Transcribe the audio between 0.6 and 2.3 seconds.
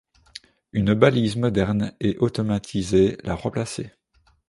Une balise moderne et